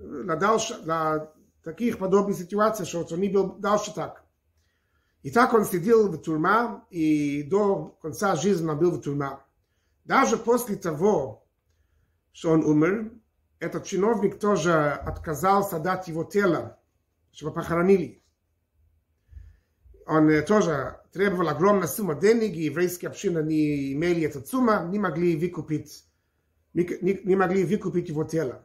для, 0.00 0.36
дальше, 0.36 0.80
для 0.82 1.30
таких 1.62 1.98
подобных 1.98 2.36
ситуаций, 2.36 2.84
что 2.84 3.06
он 3.08 3.20
не 3.20 3.28
был 3.28 3.54
дальше 3.54 3.94
так. 3.94 4.24
И 5.22 5.30
так 5.30 5.54
он 5.54 5.64
сидел 5.64 6.08
в 6.08 6.20
тюрьме, 6.20 6.82
и 6.90 7.44
до 7.44 7.96
конца 8.02 8.34
жизни 8.34 8.68
он 8.68 8.76
был 8.76 8.90
в 8.90 9.02
тюрьме. 9.02 9.38
Даже 10.04 10.36
после 10.36 10.74
того, 10.74 11.41
что 12.32 12.50
он 12.50 12.64
умер, 12.64 13.12
этот 13.58 13.84
чиновник 13.84 14.38
тоже 14.38 14.72
отказался 14.72 15.78
дать 15.78 16.08
его 16.08 16.24
тело, 16.24 16.78
чтобы 17.32 17.52
похоронили. 17.52 18.22
Он 20.06 20.30
тоже 20.44 21.00
требовал 21.12 21.48
огромную 21.48 21.88
сумму 21.88 22.14
денег, 22.14 22.54
и 22.54 22.64
еврейские 22.64 23.10
общины 23.10 23.42
не 23.42 23.92
имели 23.92 24.22
эту 24.22 24.44
сумму, 24.44 24.88
не 24.88 24.98
могли 24.98 25.36
выкупить 25.36 26.04
не, 26.74 27.20
не 27.24 27.36
могли 27.36 27.64
выкупить 27.64 28.08
его 28.08 28.24
тело. 28.24 28.64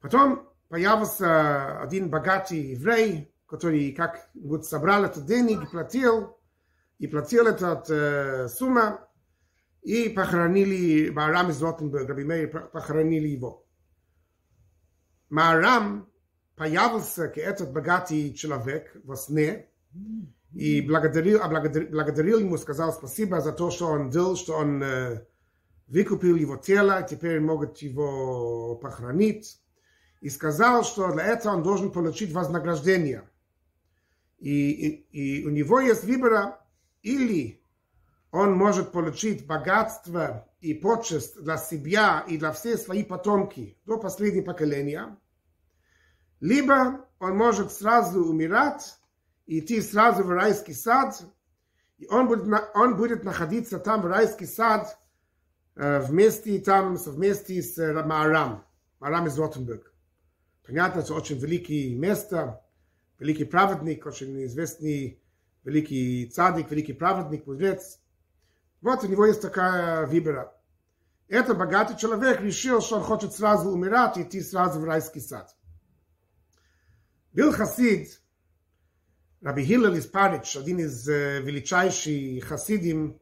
Потом 0.00 0.48
появился 0.68 1.80
один 1.80 2.10
богатый 2.10 2.72
еврей, 2.72 3.34
который 3.46 3.92
как 3.92 4.28
вот 4.34 4.66
собрал 4.66 5.04
этот 5.04 5.26
денег, 5.26 5.70
платил, 5.70 6.38
и 6.98 7.06
платил 7.06 7.46
этот 7.46 7.90
э, 7.90 8.48
сумму, 8.48 9.00
и 9.82 10.08
похоронили 10.08 11.10
Маарам 11.10 11.50
из 11.50 11.60
Ротенберг, 11.60 12.08
Раби 12.08 12.24
Мейр 12.24 12.70
похоронили 12.72 13.28
его. 13.28 13.66
Маарам 15.28 16.08
появился 16.56 17.28
к 17.28 17.38
этот 17.38 17.72
богатый 17.72 18.32
человек 18.34 18.96
во 19.04 19.16
сне, 19.16 19.68
и 20.54 20.82
благодарил, 20.82 21.40
благодарил, 21.48 21.88
благодарил 21.90 22.38
ему, 22.40 22.58
сказал 22.58 22.92
спасибо 22.92 23.40
за 23.40 23.52
то, 23.52 23.70
что 23.70 23.86
он 23.86 24.10
делал, 24.10 24.36
что 24.36 24.54
он 24.54 24.82
э, 24.82 25.24
выкупил 25.88 26.36
его 26.36 26.56
тело, 26.56 27.06
теперь 27.08 27.40
могут 27.40 27.78
его 27.78 28.76
похоронить, 28.76 29.60
и 30.20 30.28
сказал, 30.28 30.84
что 30.84 31.10
для 31.12 31.24
этого 31.24 31.54
он 31.54 31.62
должен 31.62 31.90
получить 31.90 32.32
вознаграждение. 32.32 33.28
И, 34.38 34.70
и, 34.70 35.40
и 35.40 35.46
у 35.46 35.50
него 35.50 35.80
есть 35.80 36.04
выбор, 36.04 36.58
или 37.02 37.61
он 38.32 38.54
может 38.54 38.92
получить 38.92 39.46
богатство 39.46 40.48
и 40.60 40.72
почесть 40.72 41.40
для 41.40 41.58
себя 41.58 42.24
и 42.26 42.38
для 42.38 42.52
всех 42.52 42.80
своих 42.80 43.06
потомки 43.06 43.78
до 43.84 43.98
последнего 43.98 44.46
поколения, 44.46 45.16
либо 46.40 47.06
он 47.20 47.36
может 47.36 47.70
сразу 47.70 48.24
умирать, 48.24 48.98
идти 49.46 49.82
сразу 49.82 50.24
в 50.24 50.30
райский 50.30 50.72
сад, 50.72 51.22
и 51.98 52.06
он 52.08 52.26
будет, 52.26 52.48
он 52.74 52.96
будет 52.96 53.22
находиться 53.22 53.78
там 53.78 54.00
в 54.00 54.06
райский 54.06 54.46
сад 54.46 54.98
вместе 55.76 56.58
там, 56.58 56.96
вместе 56.96 57.62
с 57.62 57.76
Маарам, 57.76 58.64
Маарам 58.98 59.26
из 59.26 59.38
Ротенберг. 59.38 59.94
Понятно, 60.66 61.02
что 61.02 61.14
очень 61.14 61.38
великое 61.38 61.94
место, 61.94 62.64
великий 63.18 63.44
праведник, 63.44 64.06
очень 64.06 64.42
известный 64.44 65.22
великий 65.64 66.26
цадик, 66.26 66.70
великий 66.70 66.94
праведник, 66.94 67.46
мудрец. 67.46 68.01
Вот 68.82 69.04
у 69.04 69.06
него 69.06 69.24
есть 69.26 69.40
такая 69.40 70.06
выбора. 70.06 70.52
Этот 71.28 71.56
богатый 71.56 71.96
человек 71.96 72.40
решил, 72.40 72.82
что 72.82 72.96
он 72.96 73.02
хочет 73.02 73.32
сразу 73.32 73.70
умирать 73.70 74.18
и 74.18 74.22
идти 74.22 74.42
сразу 74.42 74.80
в 74.80 74.84
райский 74.84 75.20
сад. 75.20 75.56
Был 77.32 77.52
хасид, 77.52 78.20
Раби 79.40 79.64
Хиллел 79.64 79.94
из 79.94 80.06
Парич, 80.06 80.56
один 80.56 80.80
из 80.80 81.06
величайших 81.06 82.44
хасидим, 82.44 83.18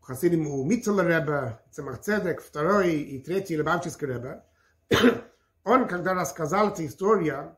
Хасидим 0.00 0.46
у 0.46 0.64
Митцела 0.64 1.00
Ребе, 1.00 1.58
Цемах 1.72 2.00
Цедек, 2.00 2.40
второй 2.40 2.94
и 2.94 3.20
третий 3.20 3.56
Лебавческий 3.56 4.06
Ребе, 4.06 4.44
он, 5.64 5.88
когда 5.88 6.14
рассказал 6.14 6.68
эту 6.68 6.86
историю, 6.86 7.56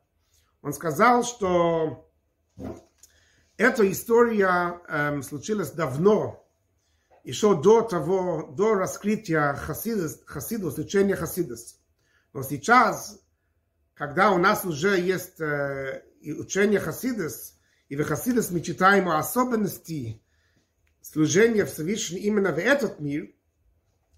он 0.63 0.73
сказал, 0.73 1.25
что 1.25 2.11
Эта 3.59 3.91
история 3.91 4.81
эм, 4.89 5.23
случилась 5.23 5.73
давно, 5.73 6.48
еще 7.25 7.61
до 7.61 7.83
того, 7.83 8.53
до 8.57 8.75
раскрытия 8.75 9.55
хасидус, 9.55 10.21
хасидус 10.25 10.79
учения 10.79 11.17
хасидус. 11.17 11.79
Но 12.33 12.43
сейчас, 12.43 13.21
когда 13.95 14.31
у 14.31 14.39
нас 14.39 14.65
уже 14.65 14.99
есть 14.99 15.41
э, 15.41 16.03
учение 16.23 16.81
хасидус, 16.81 17.59
и 17.89 17.97
в 17.97 18.05
хасидус 18.05 18.51
мы 18.51 18.61
читаем 18.61 19.09
о 19.09 19.19
особенности 19.19 20.23
служения 21.01 21.65
Всевышнего 21.65 22.21
именно 22.21 22.53
в 22.53 22.59
этот 22.59 23.01
мир, 23.01 23.31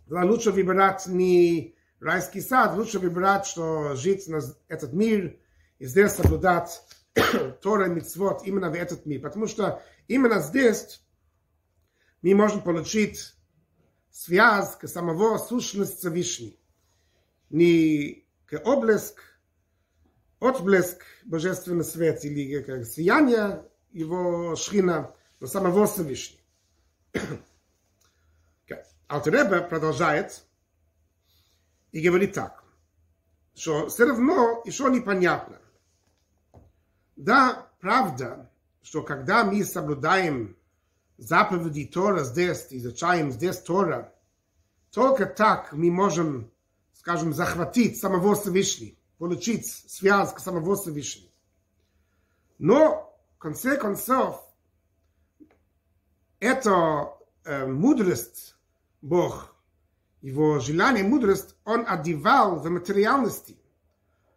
лучше 0.08 0.50
выбирать 0.50 1.06
не 1.06 1.76
райский 2.00 2.40
сад, 2.40 2.76
лучше 2.76 2.98
выбирать, 2.98 3.46
что 3.46 3.94
жить 3.94 4.26
на 4.28 4.40
этот 4.68 4.92
мир 4.92 5.38
и 5.78 5.86
здесь 5.86 6.12
соблюдать 6.12 6.82
Тора 7.62 7.86
и 7.86 7.90
Митцвот 7.90 8.42
именно 8.44 8.70
в 8.70 8.74
этот 8.74 9.06
мир. 9.06 9.20
Потому 9.20 9.46
что 9.46 9.82
именно 10.08 10.40
здесь 10.40 11.00
мы 12.22 12.34
можем 12.34 12.62
получить 12.62 13.34
связь 14.10 14.76
к 14.76 14.86
самого 14.88 15.38
сущности 15.38 15.96
Всевышней. 15.98 16.58
Не 17.48 18.26
к 18.46 18.60
облеск, 18.64 19.20
отблеск 20.38 21.02
Божественного 21.24 21.82
света 21.82 22.26
или 22.28 22.62
как 22.62 22.84
сияние 22.86 23.64
его 23.92 24.54
шхина, 24.56 25.14
но 25.40 25.46
самого 25.46 25.86
Всевышнего. 25.86 26.40
Алтереба 29.08 29.62
продолжает 29.62 30.44
и 31.90 32.00
говорит 32.00 32.32
так, 32.32 32.62
что 33.56 33.88
все 33.88 34.06
равно 34.06 34.62
еще 34.64 34.88
непонятно. 34.88 35.60
Да, 37.16 37.68
правда, 37.80 38.48
что 38.82 39.02
когда 39.02 39.42
мы 39.42 39.64
соблюдаем 39.64 40.56
заповеди 41.20 41.86
Тора 41.86 42.24
здесь, 42.24 42.66
изучаем 42.70 43.30
здесь 43.30 43.58
Тора, 43.58 44.12
только 44.90 45.26
так 45.26 45.72
мы 45.72 45.90
можем, 45.90 46.50
скажем, 46.94 47.32
захватить 47.32 47.98
самого 47.98 48.34
Всевышнего, 48.34 48.96
получить 49.18 49.66
связь 49.66 50.32
к 50.32 50.40
самого 50.40 50.76
Всевышнего. 50.76 51.30
Но, 52.58 53.16
в 53.36 53.38
конце 53.38 53.76
концов, 53.76 54.42
это 56.40 57.14
э, 57.44 57.66
мудрость 57.66 58.56
Бог, 59.02 59.54
его 60.20 60.58
желание, 60.58 61.04
мудрость, 61.04 61.56
он 61.64 61.84
одевал 61.86 62.56
в 62.56 62.68
материальности. 62.68 63.56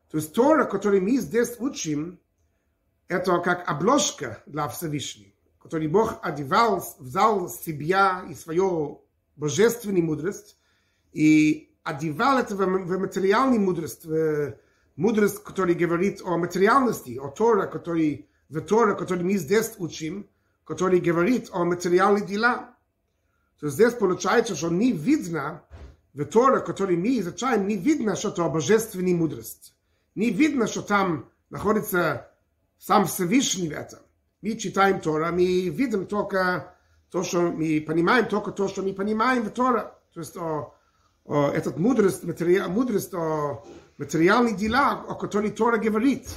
То 0.10 0.18
есть 0.18 0.34
Тора, 0.34 0.66
который 0.66 1.02
мы 1.02 1.18
здесь 1.18 1.56
учим, 1.60 2.20
это 3.08 3.40
как 3.40 3.68
обложка 3.70 4.42
для 4.46 4.68
Всевышнего, 4.68 5.33
который 5.64 5.88
Бог 5.88 6.20
одевал, 6.22 6.86
взял 7.00 7.50
себя 7.50 8.26
и 8.30 8.36
свою 8.36 9.06
божественную 9.38 10.04
мудрость 10.04 10.58
и 11.14 11.74
одевал 11.84 12.38
это 12.38 12.56
в, 12.56 12.60
в 12.60 13.00
материальную 13.00 13.62
мудрость, 13.62 14.06
в 14.06 14.56
мудрость, 14.98 15.42
которая 15.42 15.74
говорит 15.74 16.22
о 16.22 16.38
материальности, 16.38 17.18
о 17.18 17.30
Тора, 17.30 17.68
который, 17.68 18.30
в 18.50 18.60
Тора, 18.60 18.94
который 18.94 19.24
мы 19.24 19.38
здесь 19.38 19.74
учим, 19.78 20.30
который 20.66 21.00
говорит 21.00 21.50
о 21.52 21.64
материальных 21.64 22.26
делах. 22.26 22.66
То 23.60 23.70
здесь 23.70 23.94
получается, 23.94 24.56
что 24.56 24.70
не 24.70 24.92
видно 24.92 25.64
в 26.14 26.26
Тора, 26.26 26.60
который 26.60 26.98
мы 26.98 27.20
изучаем, 27.20 27.68
не 27.68 27.78
видно, 27.78 28.18
что 28.18 28.30
это 28.30 28.48
божественная 28.50 29.16
мудрость. 29.16 29.74
Не 30.16 30.30
видно, 30.30 30.68
что 30.68 30.82
там 30.82 31.30
находится 31.50 32.30
сам 32.78 33.08
Всевышний 33.08 33.70
в 33.70 33.72
этом. 33.72 34.00
Мы 34.44 34.58
читаем 34.58 35.00
Тора, 35.00 35.32
мы 35.32 35.70
видим 35.70 36.06
только 36.06 36.76
то, 37.10 37.24
что 37.24 37.44
мы 37.44 37.80
понимаем, 37.80 38.28
только 38.28 38.52
то, 38.52 38.68
что 38.68 38.82
мы 38.82 38.94
понимаем 38.94 39.44
в 39.44 39.52
Тора. 39.52 39.98
То 40.14 40.20
есть 40.20 40.36
о, 40.36 40.76
о, 41.24 41.50
этот 41.52 41.78
мудрость, 41.78 42.26
материал, 42.26 42.70
мудрость 42.70 43.14
о 43.14 43.64
материальных 43.98 44.58
делах, 44.58 45.06
о 45.10 45.16
которой 45.16 45.50
Тора 45.50 45.78
говорит. 45.78 46.28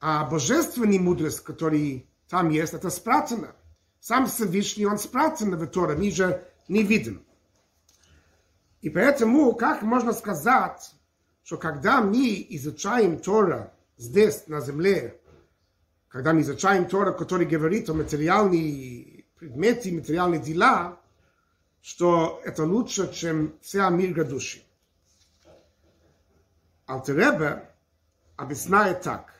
А 0.00 0.24
божественная 0.24 0.98
мудрость, 0.98 1.44
которая 1.44 2.02
там 2.28 2.48
есть, 2.48 2.74
это 2.74 2.90
спрятано. 2.90 3.54
Сам 4.00 4.26
Всевышний, 4.26 4.86
он 4.86 4.98
спрятан 4.98 5.54
в 5.54 5.66
Торе, 5.68 5.94
мы 5.94 6.10
же 6.10 6.42
не 6.66 6.82
видим. 6.82 7.22
И 8.80 8.90
поэтому, 8.90 9.52
как 9.52 9.82
можно 9.82 10.12
сказать, 10.12 10.92
что 11.44 11.56
когда 11.56 12.00
мы 12.00 12.44
изучаем 12.50 13.16
Тора 13.16 13.72
здесь, 13.96 14.48
на 14.48 14.60
земле, 14.60 15.20
когда 16.18 16.32
мы 16.32 16.40
изучаем 16.40 16.88
Тора, 16.88 17.12
который 17.12 17.46
говорит 17.46 17.88
о 17.88 17.94
материальных 17.94 19.24
предметах, 19.38 19.92
материальных 19.92 20.42
дела, 20.42 20.98
что 21.80 22.40
это 22.44 22.64
лучше, 22.64 23.12
чем 23.14 23.54
вся 23.62 23.88
мир 23.88 24.14
грядущий. 24.14 24.66
Алтеребе 26.88 27.70
объясняет 28.36 29.02
так, 29.02 29.32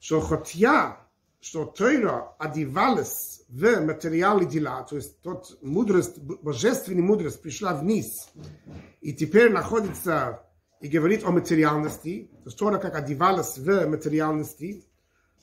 что 0.00 0.20
хотя 0.20 0.98
что 1.40 1.64
Тойра 1.64 2.34
одевалась 2.40 3.44
в 3.48 3.80
материальные 3.80 4.48
дела, 4.48 4.82
то 4.82 4.96
есть 4.96 5.22
тот 5.22 5.62
мудрость, 5.62 6.18
божественная 6.18 7.04
мудрость 7.04 7.40
пришла 7.40 7.74
вниз 7.74 8.28
и 9.00 9.14
теперь 9.14 9.52
находится 9.52 10.42
и 10.80 10.88
говорит 10.88 11.22
о 11.22 11.30
материальности, 11.30 12.28
то 12.38 12.46
есть 12.46 12.58
Тора 12.58 12.78
как 12.78 12.96
одевалась 12.96 13.58
в 13.58 13.86
материальности, 13.86 14.87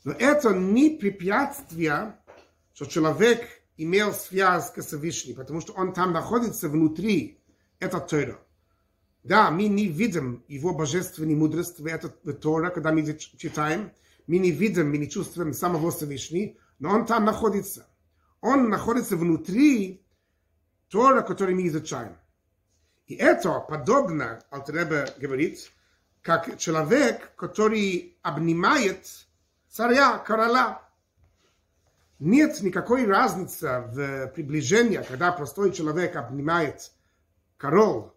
но 0.05 0.13
это 0.13 0.53
не 0.53 0.91
препятствие, 0.91 2.15
что 2.73 2.85
человек 2.85 3.41
имел 3.75 4.13
связь 4.13 4.71
с 4.71 4.85
Всевышним, 4.85 5.35
потому 5.35 5.61
что 5.61 5.73
он 5.73 5.93
там 5.93 6.13
находится 6.13 6.69
внутри, 6.69 7.41
это 7.79 7.99
Тора. 7.99 8.39
Да, 9.23 9.49
мы 9.49 9.65
не 9.65 9.87
видим 9.87 10.43
его 10.47 10.75
божественной 10.75 11.33
мудрости 11.33 11.81
в 11.81 11.87
этот 11.87 12.23
в 12.23 12.69
когда 12.69 12.91
мы 12.91 13.03
читаем, 13.17 13.91
мы 14.27 14.37
не 14.37 14.51
видим, 14.51 14.91
мы 14.91 14.99
не 14.99 15.09
чувствуем 15.09 15.53
самого 15.53 15.89
Всевышнего, 15.89 16.53
но 16.77 16.91
он 16.91 17.07
там 17.07 17.25
находится. 17.25 17.87
Он 18.41 18.69
находится 18.69 19.17
внутри 19.17 20.05
Тора, 20.89 21.21
который 21.21 21.55
мы 21.55 21.67
изучаем. 21.67 22.15
И 23.07 23.15
это 23.15 23.59
подобно, 23.59 24.43
Алтеребе 24.51 25.07
говорит, 25.17 25.71
как 26.21 26.59
человек, 26.59 27.33
который 27.35 28.19
обнимает 28.21 29.25
царя, 29.75 30.19
короля. 30.19 30.81
Нет 32.19 32.61
никакой 32.61 33.05
разницы 33.05 33.83
в 33.89 34.27
приближении, 34.27 35.03
когда 35.05 35.33
простой 35.33 35.73
человек 35.73 36.15
обнимает 36.15 36.93
король, 37.57 38.11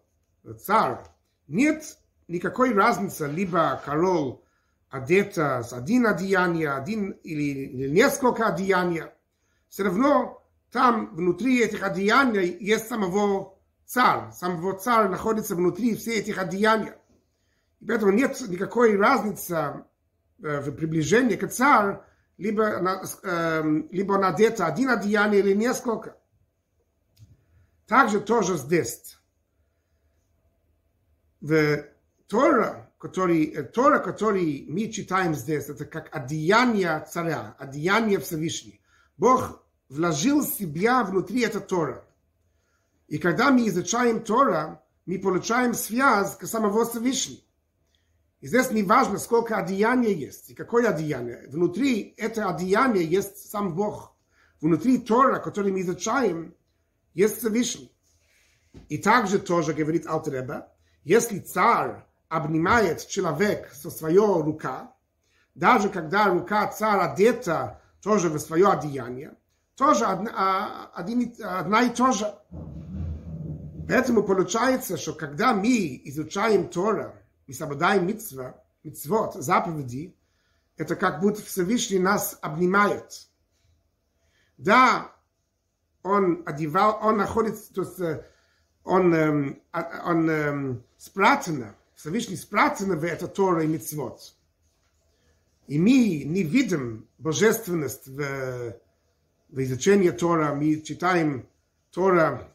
царь. 0.61 0.99
Нет 1.49 1.97
никакой 2.29 2.73
разницы, 2.73 3.27
либо 3.27 3.81
король 3.83 4.37
одета 4.89 5.61
с 5.61 5.73
один 5.73 6.07
одеяние, 6.07 6.71
один 6.71 7.11
или, 7.11 7.65
или 7.65 7.89
несколько 7.89 8.47
одеяния, 8.47 9.13
все 9.67 9.83
равно 9.83 10.41
там 10.71 11.13
внутри 11.13 11.61
этих 11.61 11.83
одеяний 11.83 12.55
есть 12.57 12.87
самого 12.87 13.57
царь. 13.85 14.31
Самого 14.31 14.77
царь 14.79 15.09
находится 15.09 15.55
внутри 15.55 15.95
всех 15.97 16.19
этих 16.19 16.37
одеяний. 16.37 16.93
И 17.81 17.85
поэтому 17.85 18.13
нет 18.13 18.39
никакой 18.47 18.95
разницы 18.95 19.83
в 20.39 20.71
приближении 20.71 21.35
к 21.35 21.47
царю, 21.49 22.03
либо, 22.37 23.03
э, 23.23 23.63
либо 23.91 24.13
он 24.13 24.23
одет 24.25 24.61
один 24.61 24.89
одеяние 24.89 25.41
или 25.41 25.53
несколько. 25.53 26.17
Также 27.85 28.19
тоже 28.19 28.57
здесь. 28.57 29.17
В 31.41 31.85
Тора 32.27 32.89
который, 32.99 33.63
Тора, 33.63 33.99
который 33.99 34.65
мы 34.67 34.91
читаем 34.91 35.33
здесь, 35.33 35.69
это 35.69 35.85
как 35.85 36.13
одеяние 36.15 37.05
царя, 37.09 37.55
одеяние 37.57 38.19
Всевышнего. 38.19 38.77
Бог 39.17 39.63
вложил 39.87 40.43
себя 40.43 41.03
внутри 41.03 41.41
этого 41.41 41.63
Тора. 41.63 42.05
И 43.07 43.17
когда 43.17 43.51
мы 43.51 43.67
изучаем 43.69 44.21
Тора, 44.21 44.83
мы 45.05 45.17
получаем 45.17 45.73
связь 45.73 46.35
к 46.35 46.45
самого 46.45 46.85
Всевышнего. 46.85 47.41
И 48.41 48.47
здесь 48.47 48.71
не 48.71 48.83
важно, 48.83 49.19
сколько 49.19 49.57
одеяния 49.57 50.13
есть 50.13 50.49
и 50.49 50.55
какое 50.55 50.89
одеяние. 50.89 51.47
Внутри 51.49 52.13
это 52.17 52.49
одеяние 52.49 53.05
есть 53.05 53.49
сам 53.49 53.75
Бог. 53.75 54.15
Внутри 54.61 54.97
Тора, 54.97 55.39
который 55.39 55.71
мы 55.71 55.81
изучаем, 55.81 56.55
есть 57.13 57.39
Всевышний. 57.39 57.91
И 58.87 58.97
также 58.97 59.39
тоже 59.39 59.73
говорит 59.73 60.07
Алтереба, 60.07 60.71
если 61.03 61.39
царь 61.39 62.03
обнимает 62.29 63.05
человек 63.07 63.71
со 63.73 63.89
своей 63.89 64.19
рука, 64.19 64.93
даже 65.55 65.89
когда 65.89 66.27
рука 66.27 66.67
царя 66.67 67.11
одета 67.11 67.81
тоже 68.01 68.29
в 68.29 68.39
свое 68.39 68.69
одеяние, 68.69 69.35
тоже 69.75 70.05
одна, 70.05 70.31
а, 70.35 70.91
один, 70.93 71.33
одна 71.43 71.81
и 71.81 71.89
то 71.89 72.11
же. 72.11 72.33
Поэтому 73.87 74.23
получается, 74.23 74.97
что 74.97 75.13
когда 75.13 75.53
мы 75.53 75.99
изучаем 76.05 76.69
Тора 76.69 77.18
и 77.49 77.53
соблюдаем 77.53 78.05
митцва, 78.05 78.63
митцвот, 78.83 79.33
заповеди, 79.33 80.15
это 80.77 80.95
как 80.95 81.19
будто 81.19 81.41
Всевышний 81.41 81.97
нас 81.97 82.37
обнимает. 82.43 83.27
Да, 84.59 85.11
он 86.03 86.43
одевал, 86.45 86.99
он 87.01 87.17
находится, 87.17 87.73
то 87.73 87.81
есть 87.81 87.99
э, 88.01 88.23
он, 88.83 89.15
эм, 89.15 89.61
а- 89.71 90.03
он 90.05 90.29
эм, 90.29 90.83
спрятано, 90.97 91.75
Всевышний 91.95 92.35
спрятано 92.35 92.95
в 92.95 93.03
это 93.03 93.27
Тора 93.27 93.63
и 93.63 93.67
Мицвот. 93.67 94.35
И 95.65 95.79
мы 95.79 96.23
не 96.23 96.43
видим 96.43 97.09
божественность 97.17 98.07
в, 98.07 98.77
в 99.49 99.63
изучении 99.63 100.11
Тора, 100.11 100.53
мы 100.53 100.81
читаем 100.81 101.49
Тора 101.89 102.47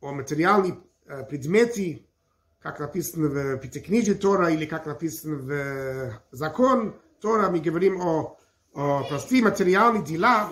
о 0.00 0.10
материальной 0.10 0.74
э, 1.06 1.24
предмете, 1.24 2.04
как 2.60 2.78
написано 2.78 3.28
в 3.28 3.58
Пятикнижии 3.58 4.12
Тора 4.12 4.50
или 4.50 4.66
как 4.66 4.86
написано 4.86 5.36
в 5.36 6.20
закон 6.30 6.94
Тора, 7.20 7.48
мы 7.48 7.58
говорим 7.58 8.00
о, 8.00 8.38
о 8.74 9.04
простые 9.04 9.42
материальные 9.42 10.04
дела, 10.04 10.50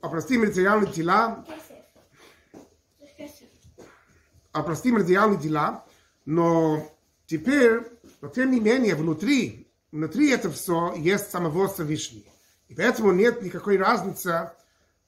о 0.00 0.08
простые 0.08 0.40
материальные 0.40 0.92
дела, 0.92 1.44
о 4.52 4.62
простые 4.62 4.94
материальные 4.94 5.38
дела, 5.38 5.84
но 6.24 6.90
теперь, 7.26 7.80
но 8.20 8.28
тем 8.28 8.50
не 8.50 8.60
менее, 8.60 8.94
внутри, 8.94 9.68
внутри 9.92 10.30
этого 10.30 10.54
все 10.54 10.94
есть 10.96 11.30
самого 11.30 11.68
Всевышнего. 11.68 12.30
И 12.68 12.74
поэтому 12.74 13.12
нет 13.12 13.42
никакой 13.42 13.76
разницы 13.76 14.52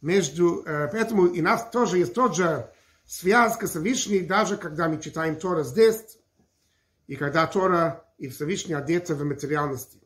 между, 0.03 0.63
э, 0.67 0.89
поэтому 0.93 1.27
и 1.27 1.41
нас 1.41 1.71
тоже 1.71 1.99
есть 1.99 2.13
тот 2.13 2.37
же 2.37 2.71
связка 3.07 3.67
Всевышний, 3.67 4.21
даже 4.21 4.59
когда 4.59 4.89
мы 4.89 5.01
читаем 5.01 5.37
Тора 5.37 5.63
здесь, 5.63 6.19
и 7.08 7.16
когда 7.16 7.46
Тора 7.48 8.06
и 8.18 8.30
Всевышний 8.30 8.74
одеты 8.74 9.16
в 9.16 9.24
материальности. 9.24 10.00